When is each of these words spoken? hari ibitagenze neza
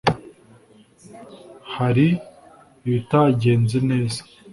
hari 1.75 2.07
ibitagenze 2.87 3.77
neza 3.89 4.21